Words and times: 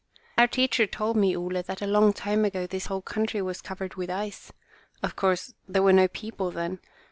"Our 0.35 0.47
teacher 0.47 0.87
told 0.87 1.15
me, 1.15 1.37
Ole, 1.37 1.61
that 1.61 1.79
a 1.79 1.85
long 1.85 2.11
time 2.11 2.43
ago 2.43 2.65
this 2.65 2.87
whole 2.87 3.03
country 3.03 3.39
was 3.39 3.61
covered 3.61 3.93
with 3.97 4.09
ice. 4.09 4.51
Of 5.03 5.15
course, 5.15 5.53
there 5.67 5.83
were 5.83 5.93
no 5.93 6.07
people 6.07 6.49
then. 6.49 6.79